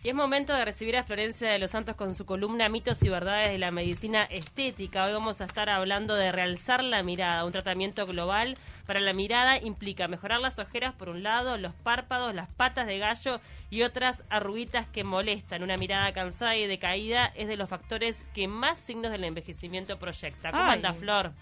[0.00, 3.08] Y es momento de recibir a Florencia de los Santos con su columna Mitos y
[3.08, 5.04] Verdades de la Medicina Estética.
[5.04, 7.44] Hoy vamos a estar hablando de realzar la mirada.
[7.44, 8.56] Un tratamiento global
[8.86, 13.00] para la mirada implica mejorar las ojeras por un lado, los párpados, las patas de
[13.00, 13.40] gallo
[13.70, 15.64] y otras arruguitas que molestan.
[15.64, 20.52] Una mirada cansada y decaída es de los factores que más signos del envejecimiento proyecta.
[20.52, 20.76] ¿Cómo Ay.
[20.76, 21.32] anda, Flor?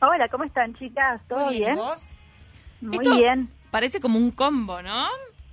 [0.00, 1.20] Hola, ¿cómo están chicas?
[1.28, 1.74] ¿Todo Muy bien?
[1.74, 2.10] ¿y vos?
[2.80, 3.50] Muy Esto bien.
[3.70, 5.08] Parece como un combo, ¿no?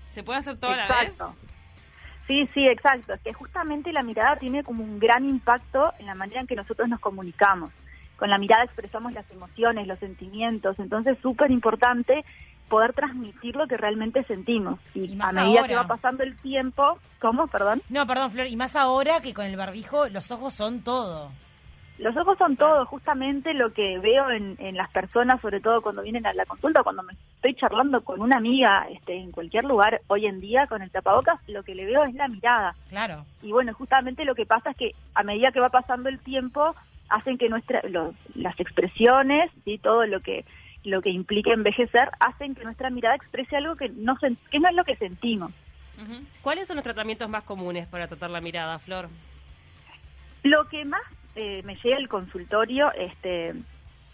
[0.07, 1.21] Se puede hacer todo a la vez.
[2.27, 3.13] Sí, sí, exacto.
[3.13, 6.55] Es que justamente la mirada tiene como un gran impacto en la manera en que
[6.55, 7.71] nosotros nos comunicamos.
[8.17, 10.77] Con la mirada expresamos las emociones, los sentimientos.
[10.79, 12.25] Entonces, es súper importante
[12.67, 14.79] poder transmitir lo que realmente sentimos.
[14.93, 15.67] Y, a medida ahora.
[15.67, 17.47] que va pasando el tiempo, ¿cómo?
[17.47, 17.81] Perdón.
[17.89, 21.31] No, perdón, Flor, y más ahora que con el barbijo los ojos son todo.
[21.99, 26.03] Los ojos son todo, justamente lo que veo en, en las personas, sobre todo cuando
[26.03, 30.01] vienen a la consulta, cuando me estoy charlando con una amiga este, en cualquier lugar
[30.07, 32.75] hoy en día con el tapabocas, lo que le veo es la mirada.
[32.89, 33.25] Claro.
[33.41, 36.75] Y bueno, justamente lo que pasa es que a medida que va pasando el tiempo,
[37.09, 40.45] hacen que nuestra, los- las expresiones y todo lo que
[40.83, 44.75] lo que implica envejecer, hacen que nuestra mirada exprese algo que no, que no es
[44.75, 45.51] lo que sentimos.
[46.41, 49.09] ¿Cuáles son los tratamientos más comunes para tratar la mirada, Flor?
[50.43, 51.01] Lo que más
[51.37, 53.53] eh, me llega al consultorio, este,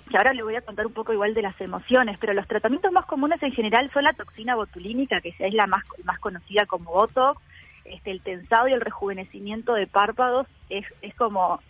[0.10, 2.92] que ahora le voy a contar un poco igual de las emociones, pero los tratamientos
[2.92, 6.92] más comunes en general son la toxina botulínica, que es la más, más conocida como
[6.92, 7.42] Botox,
[7.86, 11.62] este, el tensado y el rejuvenecimiento de párpados es, es como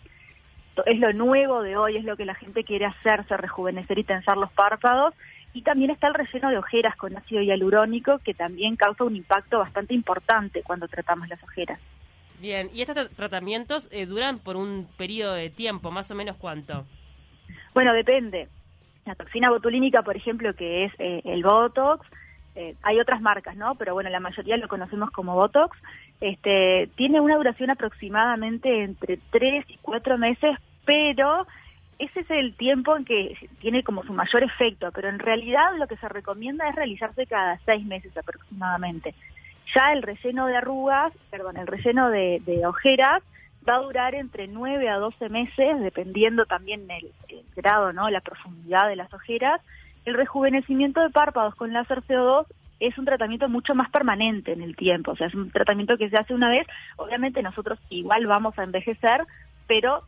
[0.86, 4.36] es lo nuevo de hoy, es lo que la gente quiere hacerse, rejuvenecer y tensar
[4.36, 5.14] los párpados.
[5.52, 9.60] Y también está el relleno de ojeras con ácido hialurónico, que también causa un impacto
[9.60, 11.78] bastante importante cuando tratamos las ojeras.
[12.40, 16.36] Bien, ¿y estos tra- tratamientos eh, duran por un periodo de tiempo, más o menos
[16.36, 16.84] cuánto?
[17.72, 18.48] Bueno, depende.
[19.06, 22.06] La toxina botulínica, por ejemplo, que es eh, el Botox,
[22.54, 23.74] eh, hay otras marcas, ¿no?
[23.74, 25.76] Pero bueno, la mayoría lo conocemos como Botox.
[26.20, 31.46] Este, tiene una duración aproximadamente entre 3 y 4 meses, pero
[31.98, 35.86] ese es el tiempo en que tiene como su mayor efecto, pero en realidad lo
[35.86, 39.14] que se recomienda es realizarse cada 6 meses aproximadamente.
[39.74, 43.22] Ya el relleno de arrugas, perdón, el relleno de, de ojeras
[43.68, 48.10] va a durar entre 9 a 12 meses, dependiendo también el, el grado, ¿no?
[48.10, 49.60] La profundidad de las ojeras.
[50.04, 52.46] El rejuvenecimiento de párpados con láser CO2
[52.80, 56.10] es un tratamiento mucho más permanente en el tiempo, o sea, es un tratamiento que
[56.10, 56.66] se hace una vez.
[56.96, 59.24] Obviamente nosotros igual vamos a envejecer,
[59.66, 60.02] pero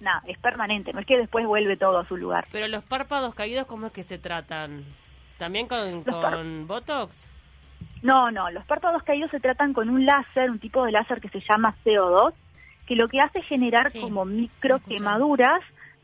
[0.00, 2.46] nada, es permanente, no es que después vuelve todo a su lugar.
[2.50, 4.84] Pero los párpados caídos, ¿cómo es que se tratan?
[5.36, 7.28] ¿También con Botox?
[8.02, 11.28] No, no, los párpados caídos se tratan con un láser, un tipo de láser que
[11.28, 12.32] se llama CO2,
[12.86, 15.60] que lo que hace es generar Sí, como micro quemaduras,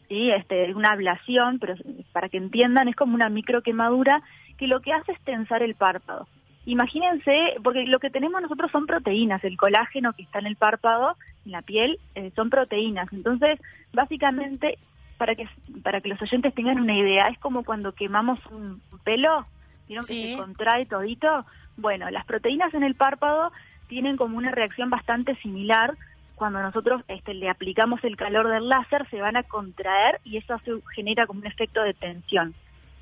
[0.09, 0.31] ¿sí?
[0.31, 1.75] este, una ablación, pero
[2.13, 4.23] para que entiendan es como una micro quemadura
[4.59, 6.29] que lo que hace es tensar el párpado.
[6.67, 11.17] Imagínense, porque lo que tenemos nosotros son proteínas, el colágeno que está en el párpado,
[11.45, 13.11] en la piel, eh, son proteínas.
[13.13, 13.61] Entonces,
[13.93, 14.77] básicamente,
[15.17, 15.49] para que
[15.83, 19.47] para que los oyentes tengan una idea, es como cuando quemamos un pelo,
[19.89, 20.15] ¿vieron Sí.
[20.23, 21.47] que se contrae todito?
[21.77, 23.53] Bueno, las proteínas en el párpado
[23.89, 25.95] tienen como una reacción bastante similar.
[26.35, 30.61] Cuando nosotros este, le aplicamos el calor del láser, se van a contraer y eso
[30.95, 32.55] genera como un efecto de tensión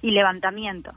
[0.03, 0.93] y levantamiento.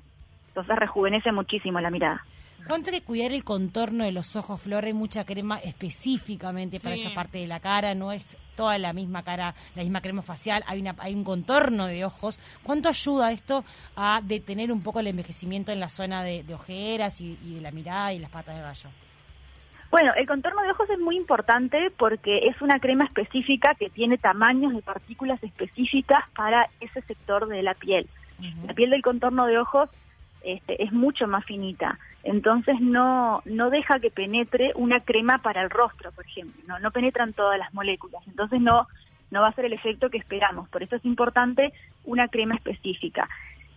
[0.50, 2.26] Entonces rejuvenece muchísimo la mirada.
[2.68, 4.86] ¿Cuánto hay que cuidar el contorno de los ojos, Flor?
[4.86, 7.02] Hay mucha crema específicamente para Sí.
[7.02, 10.64] esa parte de la cara, no es toda la misma cara, la misma crema facial,
[10.68, 12.40] hay, una, hay un contorno de ojos.
[12.64, 13.64] ¿Cuánto ayuda esto
[13.96, 17.62] a detener un poco el envejecimiento en la zona de, de ojeras y, y de
[17.62, 18.90] la mirada y las patas de gallo?
[19.90, 24.18] Bueno, el contorno de ojos es muy importante porque es una crema específica que tiene
[24.18, 28.08] tamaños de partículas específicas para ese sector de la piel.
[28.68, 29.90] La piel del contorno de ojos
[30.44, 35.70] este, es mucho más finita, entonces no, no deja que penetre una crema para el
[35.70, 38.88] rostro, por ejemplo, no, no penetran todas las moléculas, entonces no,
[39.32, 43.28] no va a ser el efecto que esperamos, por eso es importante una crema específica.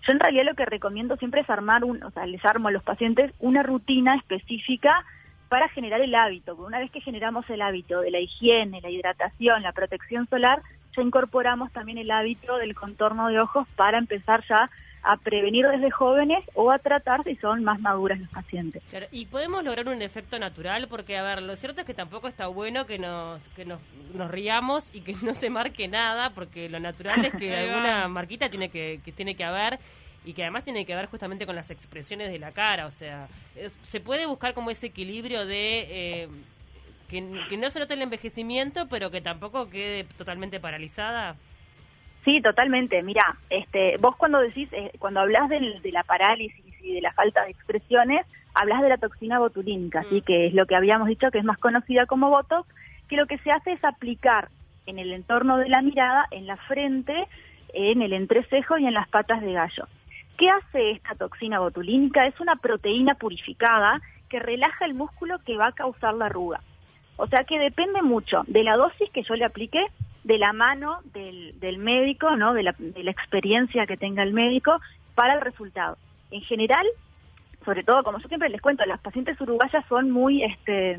[0.07, 2.73] Yo en realidad lo que recomiendo siempre es armar, un, o sea, les armo a
[2.73, 5.05] los pacientes una rutina específica
[5.49, 8.89] para generar el hábito, porque una vez que generamos el hábito de la higiene, la
[8.89, 10.63] hidratación, la protección solar,
[10.97, 14.71] ya incorporamos también el hábito del contorno de ojos para empezar ya
[15.03, 18.83] a prevenir desde jóvenes o a tratar si son más maduras los pacientes.
[18.91, 22.29] Claro, y podemos lograr un efecto natural porque, a ver, lo cierto es que tampoco
[22.29, 23.81] está bueno que nos que nos,
[24.15, 28.51] nos riamos y que no se marque nada porque lo natural es que alguna marquita
[28.51, 29.79] tiene que, que tiene que haber
[30.25, 33.27] y que además tiene que ver justamente con las expresiones de la cara, o sea,
[33.57, 35.87] es- se puede buscar como ese equilibrio de
[36.25, 36.29] eh,
[37.09, 41.37] que, que no se note el envejecimiento pero que tampoco quede totalmente paralizada.
[42.25, 43.03] Sí, totalmente.
[43.03, 47.13] Mira, este, vos cuando decís, eh, cuando hablas del- de la parálisis y de la
[47.13, 50.25] falta de expresiones, hablas de la toxina botulínica, así Mm.
[50.25, 52.69] que es lo que habíamos dicho que es más conocida como Botox,
[53.09, 54.49] que lo que se hace es aplicar
[54.87, 57.27] en el entorno de la mirada, en la frente,
[57.73, 59.87] en el entrecejo y en las patas de gallo.
[60.37, 62.27] ¿Qué hace esta toxina botulínica?
[62.27, 66.61] Es una proteína purificada que relaja el músculo que va a causar la arruga.
[67.17, 69.85] O sea que depende mucho de la dosis que yo le aplique,
[70.25, 72.53] de la mano del, del médico, ¿no?
[72.55, 74.81] De la, de la experiencia que tenga el médico
[75.15, 75.97] para el resultado.
[76.31, 76.87] En general,
[77.65, 80.99] sobre todo, como yo siempre les cuento, las pacientes uruguayas son muy, este,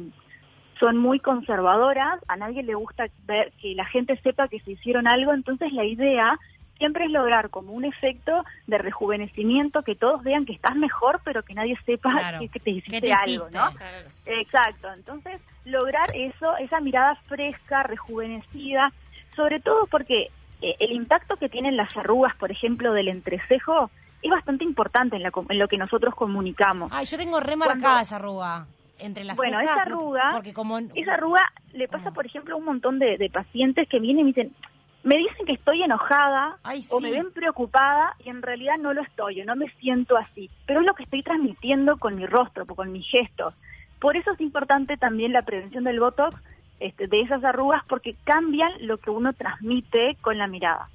[0.80, 5.08] son muy conservadoras, a nadie le gusta ver que la gente sepa que se hicieron
[5.08, 6.40] algo, entonces la idea
[6.78, 11.44] siempre es lograr como un efecto de rejuvenecimiento, que todos vean que estás mejor, pero
[11.44, 12.40] que nadie sepa Claro.
[12.40, 13.58] que, que te hiciste ¿Qué te algo, hiciste?
[13.60, 13.72] ¿no?
[13.76, 14.08] Claro.
[14.26, 18.92] Exacto, entonces lograr eso, esa mirada fresca, rejuvenecida,
[19.36, 20.30] sobre todo porque
[20.62, 23.90] eh, el impacto que tienen las arrugas, por ejemplo, del entrecejo,
[24.22, 26.92] es bastante importante en, la en lo que nosotros comunicamos.
[26.94, 28.66] Ay, yo tengo remarcada Cuando- esa arruga
[29.00, 29.78] entre las Bueno, cejas.
[29.78, 31.42] esa no- arruga- porque como Esa arruga
[31.74, 32.14] le pasa, ¿Cómo?
[32.16, 34.56] por ejemplo, a un montón de, de pacientes que vienen y me dicen,
[35.04, 39.02] me dicen que estoy enojada Ay, o me ven preocupada y en realidad no lo
[39.02, 42.68] estoy, yo no me siento así, pero es lo que estoy transmitiendo con mi rostro,
[42.68, 43.56] con mis gestos.
[44.00, 46.36] Por eso es importante también la prevención del Botox
[46.82, 50.90] este, de esas arrugas porque cambian lo que uno transmite con la mirada.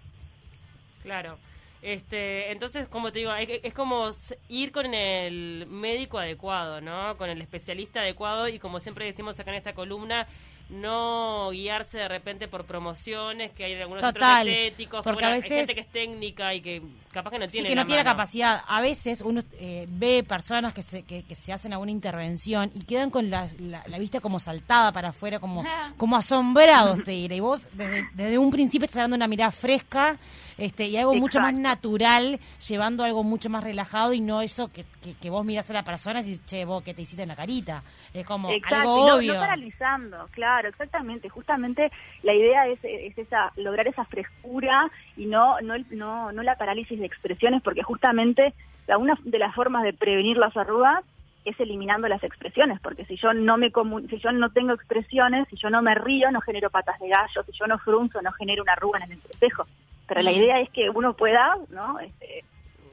[1.03, 1.39] Claro.
[1.83, 4.11] Este, entonces, como te digo, hay- es como
[4.49, 7.17] ir con el médico adecuado, ¿no?
[7.17, 10.27] Con el especialista adecuado y como siempre decimos acá en esta columna,
[10.69, 15.01] no guiarse de repente por promociones que hay en algunos Total, centros estéticos.
[15.01, 16.83] que, porque bueno, a Hay veces- gente que es técnica y que
[17.13, 18.17] capaz que no Sí, tiene que no la tiene mano.
[18.17, 18.63] capacidad.
[18.67, 22.83] A veces uno eh, ve personas que se, que, que se hacen alguna intervención y
[22.85, 25.65] quedan con la, la- la vista como saltada para afuera, como,
[25.97, 27.37] como asombrados, te diré.
[27.37, 30.17] Y vos desde, desde un principio estás dando una mirada fresca
[30.59, 34.85] este, y algo mucho más natural, llevando algo mucho más relajado y no eso que,
[35.03, 37.29] que, que vos mirás a la persona y dices, che, vos, que te hiciste en
[37.29, 37.83] la carita?
[38.15, 39.35] Es como Exacto, algo y no, obvio.
[39.35, 41.29] no paralizando, claro, exactamente.
[41.29, 41.93] Justamente
[42.23, 46.99] la idea es, es esa lograr esa frescura y no, no, no, no la parálisis
[46.99, 48.55] de expresiones, porque justamente
[48.87, 51.05] la, una de las formas de prevenir las arrugas
[51.45, 55.47] es eliminando las expresiones, porque si yo no me comu- si yo no tengo expresiones,
[55.49, 58.33] si yo no me río, no genero patas de gallo, si yo no frunzo, no
[58.33, 59.67] genero una arruga en el entrecejo.
[60.09, 61.99] Pero la idea es que uno pueda, ¿no?
[62.01, 62.45] Este,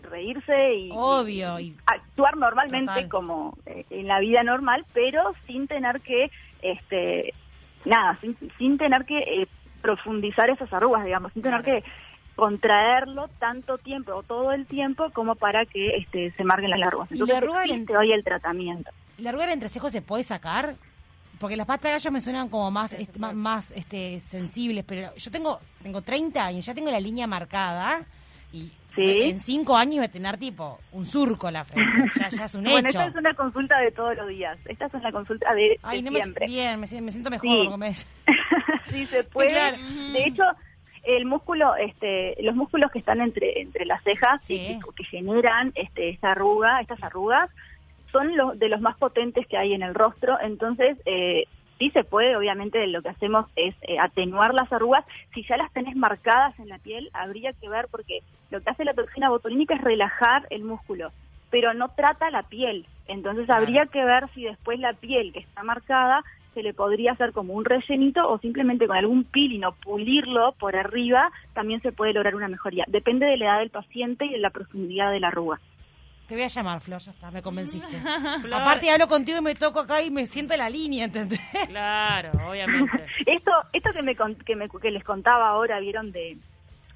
[0.09, 3.09] reírse y, Obvio, y- actuar normalmente Total.
[3.09, 6.29] como eh, en la vida normal, pero sin tener que,
[6.61, 7.33] este,
[7.85, 9.47] nada, sin, sin tener que eh,
[9.81, 11.83] profundizar esas arrugas, digamos, sin tener que
[12.35, 17.11] contraerlo tanto tiempo o todo el tiempo como para que este, se marquen las arrugas.
[17.11, 18.91] ¿Y la Entonces arruga del- existe hoy el tratamiento.
[19.19, 20.75] ¿La arruga del entrecejo se puede sacar?
[21.39, 24.83] Porque las patas de gallo me suenan como más, Sí, este, más, más, este, sensibles,
[24.87, 28.05] pero yo tengo tengo 30 años, ya tengo la línea marcada
[28.51, 29.21] y Sí.
[29.31, 31.91] en 5 años voy a tener tipo un surco la frente.
[32.19, 32.99] Ya, ya es un Bueno, hecho.
[32.99, 34.57] esta es una consulta de todos los días.
[34.65, 36.45] Esta es una consulta de, de Ay, no me, siempre.
[36.45, 37.47] bien, me, si- me siento mejor.
[37.49, 37.69] Sí.
[37.77, 37.93] me-
[38.87, 39.49] sí se puede.
[39.49, 39.77] Claro.
[39.77, 40.43] De hecho,
[41.03, 44.55] el músculo, este, los músculos que están entre entre las cejas Sí.
[44.55, 47.49] y que, que generan este, esta arruga, estas arrugas,
[48.11, 50.39] son los de los más potentes que hay en el rostro.
[50.39, 51.45] Entonces, eh,
[51.79, 52.35] sí se puede.
[52.35, 55.05] Obviamente, lo que hacemos es eh, atenuar las arrugas.
[55.33, 58.19] Si ya las tenés marcadas en la piel, habría que ver porque
[58.51, 61.11] lo que hace la toxina botulínica es relajar el músculo,
[61.49, 62.85] pero no trata la piel.
[63.07, 66.23] Entonces, habría que ver si después la piel que está marcada
[66.53, 70.75] se le podría hacer como un rellenito o simplemente con algún peeling o pulirlo por
[70.75, 72.85] arriba también se puede lograr una mejoría.
[72.87, 75.59] Depende de la edad del paciente y de la profundidad de la arruga.
[76.33, 77.95] Te voy a llamar, Flor, ya está, me convenciste.
[78.41, 78.59] Flor.
[78.59, 81.39] Aparte hablo contigo y me toco acá y me siento en la línea, ¿entendés?
[81.67, 83.05] Claro, obviamente.
[83.27, 86.35] Esto, esto que, me, con- que, me- que les contaba ahora, vieron de,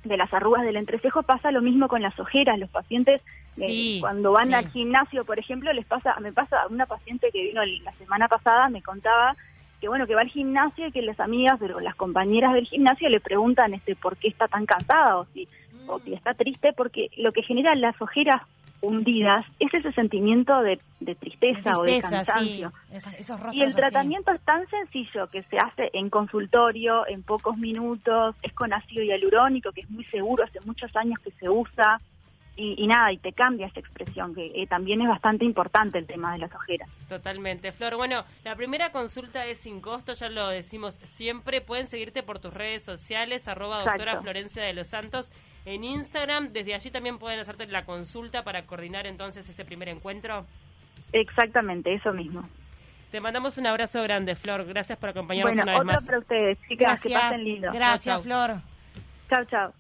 [0.06, 2.58] de las arrugas del entrecejo, pasa lo mismo con las ojeras.
[2.58, 3.22] Los pacientes,
[3.58, 4.54] eh, Sí, cuando van sí.
[4.56, 8.70] al gimnasio, por ejemplo, les pasa, me pasa, una paciente que vino la semana pasada
[8.70, 9.36] me contaba
[9.80, 13.08] que bueno, que va al gimnasio y que las amigas o las compañeras del gimnasio
[13.10, 15.48] le preguntan este por qué está tan cansada o si,
[15.86, 18.42] o si está triste, porque lo que genera las ojeras
[18.82, 22.10] hundidas es ese sentimiento de, de tristeza, o de sí.
[22.10, 22.72] cansancio.
[23.18, 23.78] Esos Y el así.
[23.78, 29.04] tratamiento es tan sencillo que se hace en consultorio, en pocos minutos, es con ácido
[29.04, 32.00] hialurónico, que es muy seguro, hace muchos años que se usa,
[32.60, 36.08] y, y nada, y te cambia esa expresión, que eh, también es bastante importante el
[36.08, 36.90] tema de las ojeras.
[37.08, 37.72] Totalmente.
[37.72, 41.62] Flor, bueno, la primera consulta es sin costo, ya lo decimos siempre.
[41.62, 44.24] Pueden seguirte por tus redes sociales, arroba doctora Exacto.
[44.24, 45.32] Florencia de los Santos
[45.68, 46.52] en Instagram.
[46.54, 50.46] Desde allí también pueden hacerte la consulta para coordinar entonces ese primer encuentro.
[51.14, 52.48] Exactamente, eso mismo.
[53.12, 54.66] Te mandamos un abrazo grande, Flor.
[54.66, 56.06] Gracias por acompañarnos Bueno, una vez otro más.
[56.06, 57.70] para ustedes, chicas, que Gracias, pasen lindo.
[57.72, 58.24] gracias, Chau, chau.
[58.24, 58.62] Flor.
[59.30, 59.77] Chao, chao.